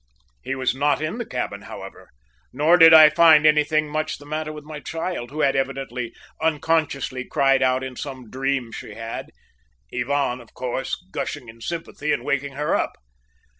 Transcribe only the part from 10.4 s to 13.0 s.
of course, gushing in sympathy and waking her up.